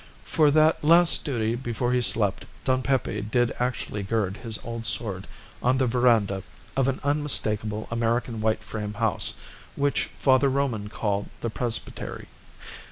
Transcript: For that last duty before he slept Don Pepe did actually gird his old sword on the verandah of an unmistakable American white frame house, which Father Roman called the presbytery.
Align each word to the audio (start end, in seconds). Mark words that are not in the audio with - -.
For 0.23 0.49
that 0.49 0.83
last 0.83 1.23
duty 1.23 1.53
before 1.53 1.93
he 1.93 2.01
slept 2.01 2.47
Don 2.65 2.81
Pepe 2.81 3.21
did 3.21 3.53
actually 3.59 4.01
gird 4.01 4.37
his 4.37 4.57
old 4.63 4.83
sword 4.83 5.27
on 5.61 5.77
the 5.77 5.85
verandah 5.85 6.41
of 6.75 6.87
an 6.87 6.99
unmistakable 7.03 7.87
American 7.91 8.41
white 8.41 8.63
frame 8.63 8.95
house, 8.95 9.35
which 9.75 10.09
Father 10.17 10.49
Roman 10.49 10.87
called 10.87 11.29
the 11.41 11.51
presbytery. 11.51 12.27